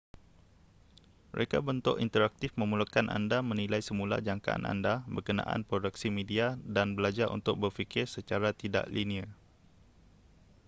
reka 1.39 1.57
bentuk 1.67 1.97
interaktif 2.05 2.51
memerlukan 2.61 3.05
anda 3.17 3.37
menilai 3.49 3.81
semula 3.87 4.17
jangkaan 4.27 4.63
anda 4.73 4.93
berkenaan 5.15 5.61
produksi 5.69 6.07
media 6.19 6.45
dan 6.75 6.87
belajar 6.97 7.27
untuk 7.37 7.55
berfikir 7.63 8.05
secara 8.15 8.49
tidak 8.61 8.85
linear 8.95 9.29